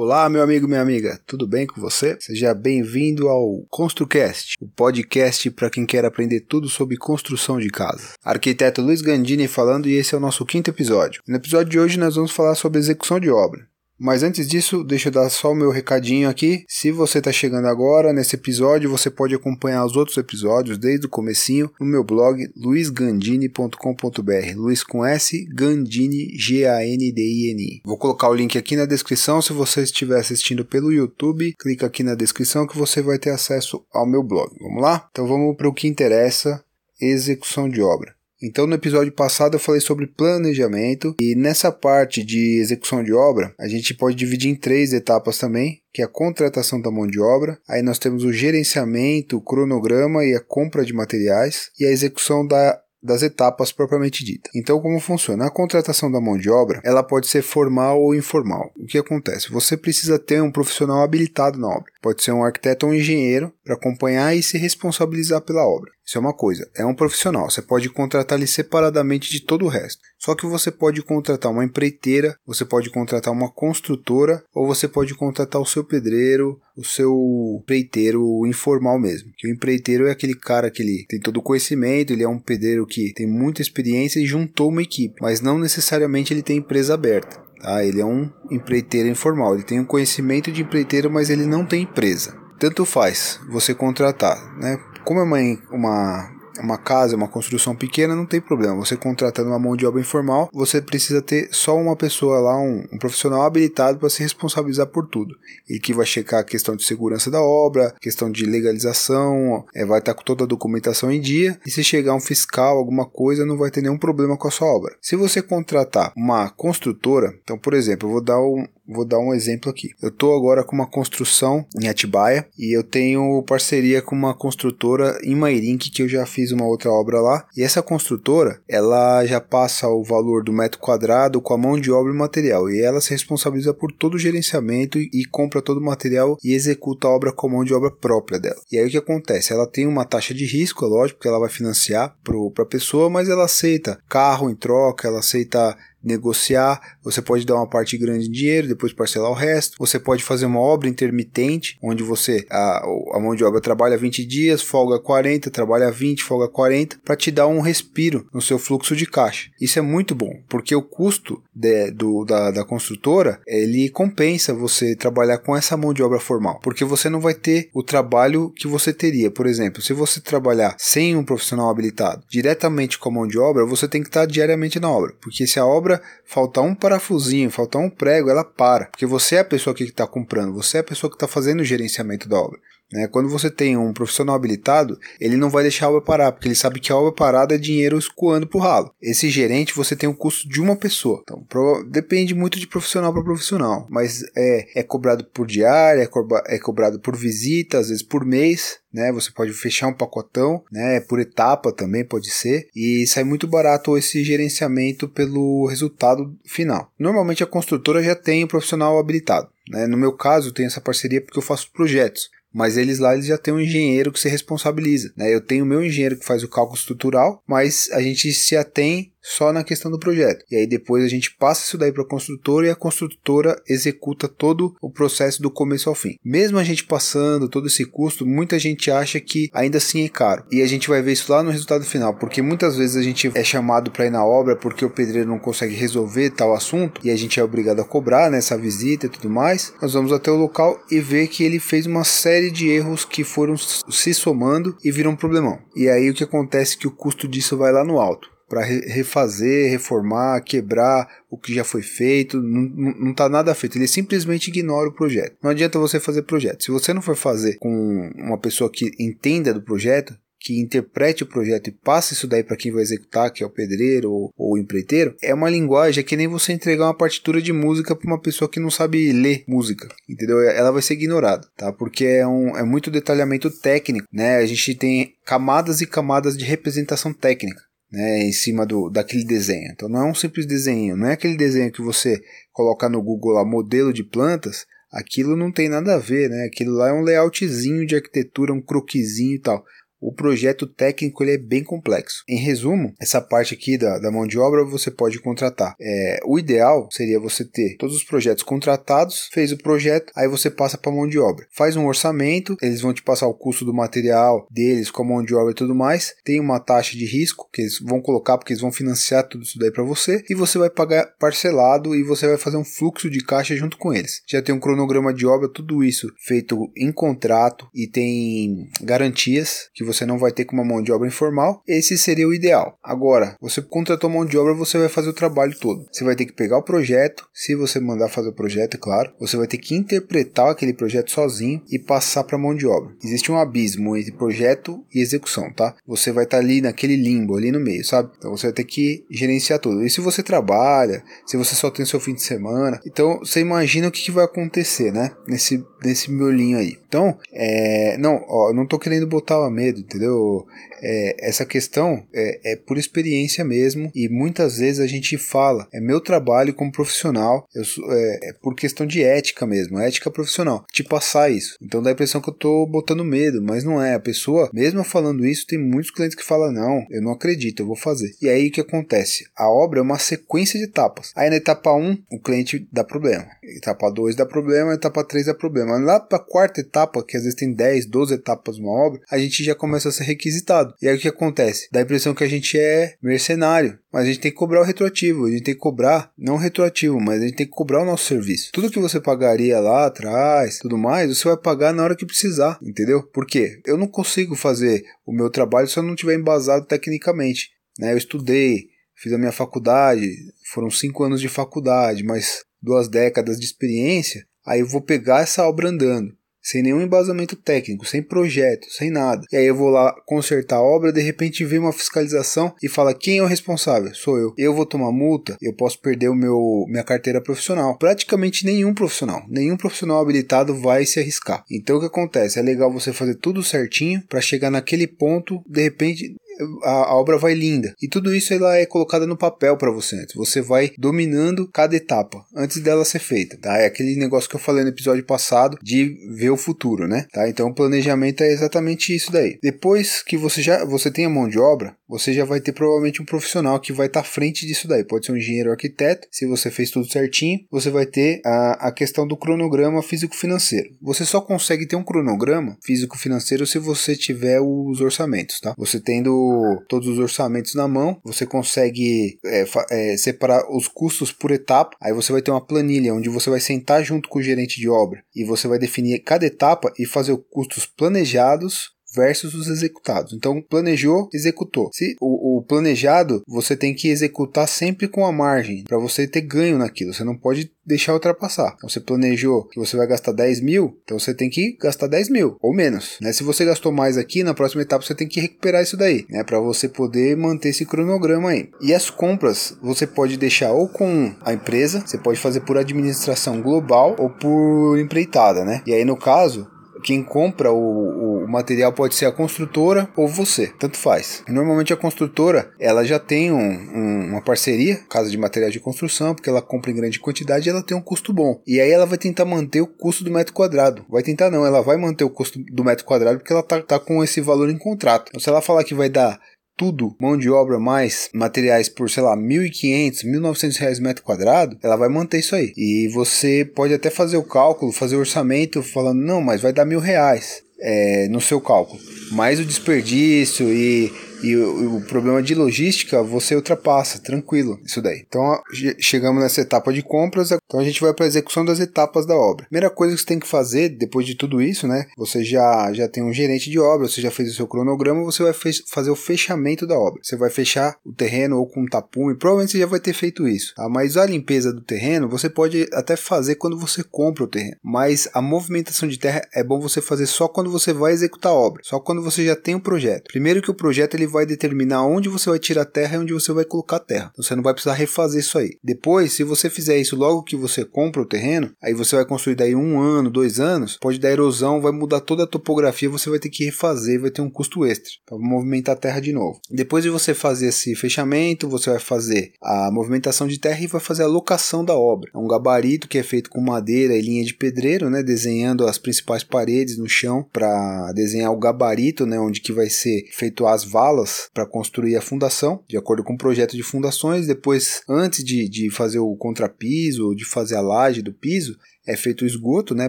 [0.00, 2.16] Olá, meu amigo, minha amiga, tudo bem com você?
[2.20, 8.12] Seja bem-vindo ao ConstruCast, o podcast para quem quer aprender tudo sobre construção de casa.
[8.24, 11.20] Arquiteto Luiz Gandini falando e esse é o nosso quinto episódio.
[11.26, 13.66] No episódio de hoje nós vamos falar sobre execução de obra.
[13.98, 16.64] Mas antes disso, deixa eu dar só o meu recadinho aqui.
[16.68, 21.10] Se você está chegando agora nesse episódio, você pode acompanhar os outros episódios desde o
[21.10, 24.56] comecinho no meu blog luisgandini.com.br.
[24.56, 27.82] Luiz com S, Gandini, G-A-N-D-I-N-I.
[27.84, 29.42] Vou colocar o link aqui na descrição.
[29.42, 33.84] Se você estiver assistindo pelo YouTube, clica aqui na descrição que você vai ter acesso
[33.92, 34.50] ao meu blog.
[34.60, 35.08] Vamos lá?
[35.10, 36.62] Então vamos para o que interessa,
[37.00, 38.17] execução de obra.
[38.42, 43.52] Então, no episódio passado eu falei sobre planejamento e nessa parte de execução de obra,
[43.58, 47.20] a gente pode dividir em três etapas também, que é a contratação da mão de
[47.20, 51.90] obra, aí nós temos o gerenciamento, o cronograma e a compra de materiais e a
[51.90, 54.50] execução da das etapas propriamente dita.
[54.54, 55.46] Então, como funciona?
[55.46, 58.72] A contratação da mão de obra, ela pode ser formal ou informal.
[58.76, 59.50] O que acontece?
[59.50, 61.92] Você precisa ter um profissional habilitado na obra.
[62.02, 65.90] Pode ser um arquiteto ou um engenheiro para acompanhar e se responsabilizar pela obra.
[66.08, 67.50] Isso é uma coisa, é um profissional.
[67.50, 70.00] Você pode contratar ele separadamente de todo o resto.
[70.18, 75.14] Só que você pode contratar uma empreiteira, você pode contratar uma construtora, ou você pode
[75.14, 77.14] contratar o seu pedreiro, o seu
[77.60, 79.30] empreiteiro informal mesmo.
[79.36, 82.38] Que o empreiteiro é aquele cara que ele tem todo o conhecimento, ele é um
[82.38, 86.94] pedreiro que tem muita experiência e juntou uma equipe, mas não necessariamente ele tem empresa
[86.94, 87.38] aberta.
[87.60, 87.84] Tá?
[87.84, 91.82] Ele é um empreiteiro informal, ele tem um conhecimento de empreiteiro, mas ele não tem
[91.82, 92.34] empresa.
[92.58, 94.80] Tanto faz você contratar, né?
[95.08, 95.38] Como é uma,
[95.70, 98.76] uma uma casa, uma construção pequena, não tem problema.
[98.76, 102.84] Você contratando uma mão de obra informal, você precisa ter só uma pessoa lá, um,
[102.92, 105.36] um profissional habilitado para se responsabilizar por tudo.
[105.68, 110.00] E que vai checar a questão de segurança da obra, questão de legalização, é, vai
[110.00, 111.58] estar com toda a documentação em dia.
[111.66, 114.68] E se chegar um fiscal, alguma coisa, não vai ter nenhum problema com a sua
[114.68, 114.96] obra.
[115.00, 119.34] Se você contratar uma construtora, então, por exemplo, eu vou dar um, Vou dar um
[119.34, 119.90] exemplo aqui.
[120.00, 125.18] Eu estou agora com uma construção em Atibaia e eu tenho parceria com uma construtora
[125.22, 127.46] em Mairink que eu já fiz uma outra obra lá.
[127.54, 131.90] E essa construtora, ela já passa o valor do metro quadrado com a mão de
[131.90, 132.70] obra e material.
[132.70, 137.06] E ela se responsabiliza por todo o gerenciamento e compra todo o material e executa
[137.06, 138.60] a obra com a mão de obra própria dela.
[138.72, 139.52] E aí o que acontece?
[139.52, 143.10] Ela tem uma taxa de risco, é lógico, que ela vai financiar para a pessoa,
[143.10, 148.28] mas ela aceita carro em troca, ela aceita negociar, você pode dar uma parte grande
[148.28, 149.76] de dinheiro, depois parcelar o resto.
[149.78, 154.24] Você pode fazer uma obra intermitente, onde você a, a mão de obra trabalha 20
[154.24, 158.94] dias, folga 40, trabalha 20, folga 40, para te dar um respiro no seu fluxo
[158.94, 159.50] de caixa.
[159.60, 164.94] Isso é muito bom, porque o custo de, do, da, da construtora ele compensa você
[164.94, 168.66] trabalhar com essa mão de obra formal, porque você não vai ter o trabalho que
[168.66, 169.30] você teria.
[169.30, 173.64] Por exemplo, se você trabalhar sem um profissional habilitado, diretamente com a mão de obra,
[173.64, 177.50] você tem que estar diariamente na obra, porque se a obra obra, faltar um parafusinho,
[177.50, 178.86] faltar um prego, ela para.
[178.86, 181.60] Porque você é a pessoa que está comprando, você é a pessoa que está fazendo
[181.60, 182.60] o gerenciamento da obra.
[182.92, 183.06] Né?
[183.06, 186.54] Quando você tem um profissional habilitado, ele não vai deixar a obra parar, porque ele
[186.54, 188.94] sabe que a obra parada é dinheiro escoando para o ralo.
[189.00, 191.20] Esse gerente você tem o custo de uma pessoa.
[191.22, 196.06] Então, pro, depende muito de profissional para profissional, mas é, é cobrado por diária, é,
[196.06, 198.78] cobra, é cobrado por visita, às vezes por mês.
[198.90, 203.46] Né, você pode fechar um pacotão, né, por etapa também pode ser, e sai muito
[203.46, 206.90] barato esse gerenciamento pelo resultado final.
[206.98, 209.50] Normalmente a construtora já tem o profissional habilitado.
[209.68, 209.86] Né?
[209.86, 213.38] No meu caso, tenho essa parceria porque eu faço projetos mas eles lá eles já
[213.38, 215.12] têm um engenheiro que se responsabiliza.
[215.16, 215.32] Né?
[215.32, 219.12] Eu tenho o meu engenheiro que faz o cálculo estrutural, mas a gente se atém
[219.22, 220.44] só na questão do projeto.
[220.50, 224.28] E aí depois a gente passa isso daí para a construtora e a construtora executa
[224.28, 226.16] todo o processo do começo ao fim.
[226.24, 230.44] Mesmo a gente passando todo esse custo, muita gente acha que ainda assim é caro.
[230.50, 233.30] E a gente vai ver isso lá no resultado final, porque muitas vezes a gente
[233.34, 237.10] é chamado para ir na obra porque o pedreiro não consegue resolver tal assunto e
[237.10, 239.72] a gente é obrigado a cobrar nessa né, visita e tudo mais.
[239.80, 243.24] Nós vamos até o local e ver que ele fez uma série de erros que
[243.24, 245.58] foram se somando e viram um problemão.
[245.74, 248.64] E aí o que acontece é que o custo disso vai lá no alto para
[248.64, 254.88] refazer, reformar, quebrar o que já foi feito, não está nada feito, ele simplesmente ignora
[254.88, 255.36] o projeto.
[255.42, 256.64] Não adianta você fazer projeto.
[256.64, 261.26] Se você não for fazer com uma pessoa que entenda do projeto, que interprete o
[261.26, 264.54] projeto e passe isso daí para quem vai executar, que é o pedreiro ou, ou,
[264.54, 268.06] o empreiteiro, é uma linguagem é que nem você entregar uma partitura de música para
[268.06, 270.40] uma pessoa que não sabe ler música, entendeu?
[270.40, 271.72] Ela vai ser ignorada, tá?
[271.72, 274.36] Porque é, um, é muito detalhamento técnico, né?
[274.36, 279.70] A gente tem camadas e camadas de representação técnica né, em cima do, daquele desenho.
[279.72, 282.20] Então não é um simples desenho, não é aquele desenho que você
[282.52, 286.44] coloca no Google lá, modelo de plantas, aquilo não tem nada a ver, né?
[286.44, 289.64] Aquilo lá é um layoutzinho de arquitetura, um croquisinho e tal.
[290.00, 292.22] O projeto técnico ele é bem complexo.
[292.28, 295.74] Em resumo, essa parte aqui da, da mão de obra você pode contratar.
[295.80, 300.50] É, o ideal seria você ter todos os projetos contratados, fez o projeto, aí você
[300.50, 301.46] passa para mão de obra.
[301.52, 305.24] Faz um orçamento, eles vão te passar o custo do material deles com a mão
[305.24, 306.14] de obra e tudo mais.
[306.24, 309.58] Tem uma taxa de risco que eles vão colocar porque eles vão financiar tudo isso
[309.58, 313.24] daí para você e você vai pagar parcelado e você vai fazer um fluxo de
[313.24, 314.22] caixa junto com eles.
[314.26, 319.84] Já tem um cronograma de obra, tudo isso feito em contrato e tem garantias que
[319.88, 321.62] você não vai ter com uma mão de obra informal.
[321.66, 322.78] Esse seria o ideal.
[322.82, 325.86] Agora, você contratou mão de obra, você vai fazer o trabalho todo.
[325.90, 329.12] Você vai ter que pegar o projeto, se você mandar fazer o projeto, é claro,
[329.18, 332.94] você vai ter que interpretar aquele projeto sozinho e passar para mão de obra.
[333.02, 335.74] Existe um abismo entre projeto e execução, tá?
[335.86, 338.10] Você vai estar tá ali naquele limbo, ali no meio, sabe?
[338.18, 339.84] Então você vai ter que gerenciar tudo.
[339.84, 343.88] E se você trabalha, se você só tem seu fim de semana, então você imagina
[343.88, 345.12] o que, que vai acontecer, né?
[345.26, 346.76] Nesse, nesse miolinho aí.
[346.88, 350.46] Então, é, não, ó, não tô querendo botar a medo, entendeu?
[350.82, 355.80] É, essa questão é, é por experiência mesmo e muitas vezes a gente fala, é
[355.80, 360.82] meu trabalho como profissional, eu, é, é, por questão de ética mesmo, ética profissional, te
[360.82, 361.56] passar isso.
[361.62, 363.94] Então dá a impressão que eu tô botando medo, mas não é.
[363.94, 367.66] A pessoa, mesmo falando isso, tem muitos clientes que falam, não, eu não acredito, eu
[367.66, 368.10] vou fazer.
[368.20, 369.26] E aí o que acontece?
[369.36, 371.12] A obra é uma sequência de etapas.
[371.16, 373.26] Aí na etapa 1, o cliente dá problema.
[373.42, 375.78] Etapa 2 dá problema, etapa 3 dá problema.
[375.78, 379.42] Lá pra quarta etapa, que às vezes tem 10, 12 etapas uma obra, a gente
[379.42, 380.74] já começa a ser requisitado.
[380.80, 381.68] E aí o que acontece?
[381.72, 383.78] Dá a impressão que a gente é mercenário.
[383.92, 387.00] Mas a gente tem que cobrar o retroativo, a gente tem que cobrar, não retroativo,
[387.00, 388.50] mas a gente tem que cobrar o nosso serviço.
[388.52, 392.58] Tudo que você pagaria lá atrás, tudo mais, você vai pagar na hora que precisar,
[392.62, 393.02] entendeu?
[393.02, 393.60] Por quê?
[393.64, 397.50] Eu não consigo fazer o meu trabalho se eu não tiver embasado tecnicamente.
[397.78, 397.92] Né?
[397.92, 400.06] Eu estudei, fiz a minha faculdade,
[400.52, 405.46] foram cinco anos de faculdade, mas duas décadas de experiência, aí eu vou pegar essa
[405.48, 409.22] obra andando sem nenhum embasamento técnico, sem projeto, sem nada.
[409.32, 412.94] E aí eu vou lá consertar a obra, de repente vem uma fiscalização e fala
[412.94, 413.94] quem é o responsável?
[413.94, 414.34] Sou eu.
[414.36, 417.76] Eu vou tomar multa, eu posso perder o meu minha carteira profissional.
[417.78, 421.44] Praticamente nenhum profissional, nenhum profissional habilitado vai se arriscar.
[421.50, 422.38] Então o que acontece?
[422.38, 426.16] É legal você fazer tudo certinho para chegar naquele ponto, de repente
[426.62, 427.74] a, a, obra vai linda.
[427.80, 430.14] E tudo isso ela é colocada no papel para você antes.
[430.14, 433.58] Você vai dominando cada etapa antes dela ser feita, tá?
[433.58, 437.06] É aquele negócio que eu falei no episódio passado de ver o futuro, né?
[437.12, 437.28] Tá?
[437.28, 439.38] Então o planejamento é exatamente isso daí.
[439.42, 443.00] Depois que você já você tem a mão de obra, você já vai ter provavelmente
[443.00, 444.84] um profissional que vai estar tá à frente disso daí.
[444.84, 448.72] Pode ser um engenheiro arquiteto, se você fez tudo certinho, você vai ter a, a
[448.72, 450.70] questão do cronograma físico-financeiro.
[450.82, 455.54] Você só consegue ter um cronograma físico-financeiro se você tiver os orçamentos, tá?
[455.56, 456.27] Você tendo
[456.68, 461.76] todos os orçamentos na mão, você consegue é, é, separar os custos por etapa.
[461.80, 464.68] Aí você vai ter uma planilha onde você vai sentar junto com o gerente de
[464.68, 470.12] obra e você vai definir cada etapa e fazer os custos planejados versus os executados.
[470.12, 471.70] Então, planejou, executou.
[471.72, 476.22] Se o, o planejado, você tem que executar sempre com a margem para você ter
[476.22, 476.92] ganho naquilo.
[476.94, 478.54] Você não pode deixar ultrapassar.
[478.56, 482.08] Então, você planejou que você vai gastar 10 mil, então você tem que gastar 10
[482.08, 482.96] mil ou menos.
[483.00, 483.12] Né?
[483.12, 486.24] Se você gastou mais aqui, na próxima etapa você tem que recuperar isso daí, né?
[486.24, 488.48] para você poder manter esse cronograma aí.
[488.62, 493.42] E as compras você pode deixar ou com a empresa, você pode fazer por administração
[493.42, 495.62] global ou por empreitada, né?
[495.66, 496.48] E aí no caso
[496.82, 501.22] quem compra o, o, material pode ser a construtora ou você, tanto faz.
[501.28, 506.14] Normalmente a construtora ela já tem um, um, uma parceria, casa de material de construção,
[506.14, 508.40] porque ela compra em grande quantidade e ela tem um custo bom.
[508.46, 510.84] E aí ela vai tentar manter o custo do metro quadrado.
[510.88, 513.78] Vai tentar não, ela vai manter o custo do metro quadrado porque ela tá, tá
[513.78, 515.08] com esse valor em contrato.
[515.08, 516.18] Então se ela falar que vai dar
[516.58, 521.76] tudo, mão de obra mais materiais por, sei lá, 1.500, 1.900 reais metro quadrado, ela
[521.76, 522.52] vai manter isso aí.
[522.56, 526.64] E você pode até fazer o cálculo, fazer o orçamento falando, não, mas vai dar
[526.64, 528.80] mil reais é, no seu cálculo.
[529.12, 535.04] Mas o desperdício e e o, o, problema de logística você ultrapassa, tranquilo, isso daí.
[535.06, 535.40] Então
[535.78, 539.16] chegamos nessa etapa de compras, então a gente vai para a execução das etapas da
[539.16, 539.46] obra.
[539.46, 541.86] Primeira coisa que você tem que fazer depois de tudo isso, né?
[541.96, 545.22] Você já, já tem um gerente de obra, você já fez o seu cronograma, você
[545.22, 547.00] vai fazer o fechamento da obra.
[547.02, 550.28] Você vai fechar o terreno ou com um tapume, provavelmente você já vai ter feito
[550.28, 550.68] isso, tá?
[550.68, 555.08] Mas a limpeza do terreno você pode até fazer quando você compra o terreno, mas
[555.14, 558.62] a movimentação de terra é bom você fazer só quando você vai executar a obra,
[558.62, 560.08] só quando você já tem o um projeto.
[560.08, 563.32] Primeiro que o projeto ele vai determinar onde você vai tirar terra e onde você
[563.32, 564.10] vai colocar terra.
[564.12, 565.56] Então, você não vai precisar refazer isso aí.
[565.62, 569.36] Depois, se você fizer isso logo que você compra o terreno, aí você vai construir
[569.36, 573.18] daí um ano, dois anos, pode dar erosão, vai mudar toda a topografia, você vai
[573.18, 576.40] ter que refazer, vai ter um custo extra para movimentar a terra de novo.
[576.50, 580.80] Depois de você fazer esse fechamento, você vai fazer a movimentação de terra e vai
[580.80, 582.10] fazer a locação da obra.
[582.14, 585.78] É um gabarito que é feito com madeira e linha de pedreiro, né, desenhando as
[585.78, 590.64] principais paredes no chão para desenhar o gabarito, né, onde que vai ser feito as
[590.64, 594.26] valas para construir a fundação, de acordo com o projeto de fundações.
[594.26, 598.56] Depois, antes de, de fazer o contrapiso, de fazer a laje do piso,
[598.88, 599.88] é feito o esgoto, né,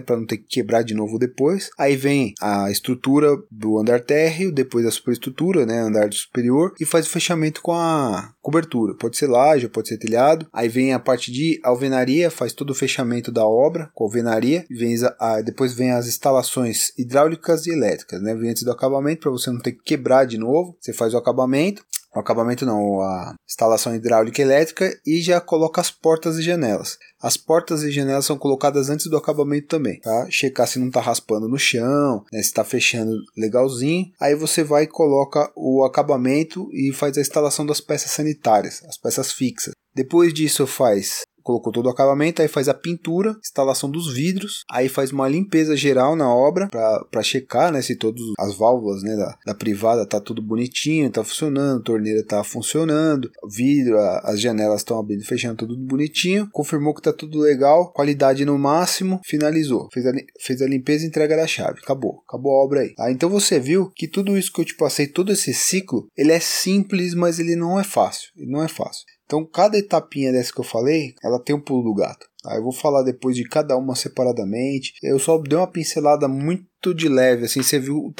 [0.00, 1.70] para não ter que quebrar de novo depois.
[1.78, 7.06] Aí vem a estrutura do andar térreo, depois a superestrutura, né, andar superior e faz
[7.06, 8.94] o fechamento com a cobertura.
[8.94, 10.46] Pode ser laje, pode ser telhado.
[10.52, 14.66] Aí vem a parte de alvenaria, faz todo o fechamento da obra com alvenaria.
[14.70, 19.30] Vem a, depois vem as instalações hidráulicas e elétricas, né, vem antes do acabamento para
[19.30, 20.76] você não ter que quebrar de novo.
[20.78, 21.82] Você faz o acabamento,
[22.14, 26.98] o acabamento não, a instalação hidráulica e elétrica e já coloca as portas e janelas.
[27.22, 30.26] As portas e janelas são colocadas antes do acabamento também, tá?
[30.30, 34.06] Checar se não está raspando no chão, né, se está fechando legalzinho.
[34.20, 38.96] Aí você vai e coloca o acabamento e faz a instalação das peças sanitárias, as
[38.96, 39.74] peças fixas.
[39.94, 44.88] Depois disso faz colocou todo o acabamento, aí faz a pintura, instalação dos vidros, aí
[44.88, 49.36] faz uma limpeza geral na obra para checar, né, se todas as válvulas, né, da,
[49.46, 54.98] da privada tá tudo bonitinho, tá funcionando, torneira tá funcionando, vidro, a, as janelas estão
[54.98, 60.06] abrindo e fechando tudo bonitinho, confirmou que tá tudo legal, qualidade no máximo, finalizou, fez
[60.06, 62.94] a, fez a limpeza e entrega da chave, acabou, acabou a obra aí.
[62.94, 63.10] Tá?
[63.10, 66.40] Então você viu que tudo isso que eu te passei, todo esse ciclo, ele é
[66.40, 69.04] simples, mas ele não é fácil, ele não é fácil.
[69.30, 72.26] Então, cada etapinha dessa que eu falei, ela tem um pulo do gato.
[72.44, 74.92] Aí eu vou falar depois de cada uma separadamente.
[75.00, 78.12] Eu só dei uma pincelada muito de leve, assim, você viu o,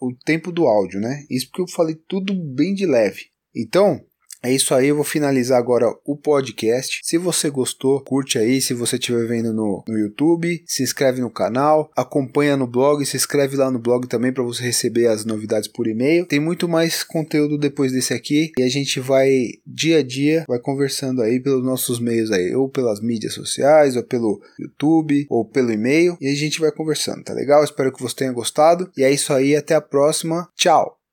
[0.00, 1.24] o tempo do áudio, né?
[1.30, 3.26] Isso porque eu falei tudo bem de leve.
[3.54, 4.00] Então,
[4.42, 7.00] é isso aí, eu vou finalizar agora o podcast.
[7.02, 8.60] Se você gostou, curte aí.
[8.60, 13.16] Se você estiver vendo no, no YouTube, se inscreve no canal, acompanha no blog, se
[13.16, 16.26] inscreve lá no blog também para você receber as novidades por e-mail.
[16.26, 19.30] Tem muito mais conteúdo depois desse aqui e a gente vai
[19.66, 24.02] dia a dia, vai conversando aí pelos nossos meios aí, ou pelas mídias sociais, ou
[24.02, 27.62] pelo YouTube, ou pelo e-mail e a gente vai conversando, tá legal?
[27.62, 28.90] Espero que você tenha gostado.
[28.96, 30.48] E é isso aí, até a próxima.
[30.56, 31.01] Tchau!